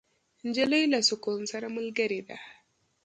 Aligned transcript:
نجلۍ 0.45 0.83
له 0.93 0.99
سکون 1.09 1.39
سره 1.51 1.67
ملګرې 1.77 2.21
ده. 2.27 2.37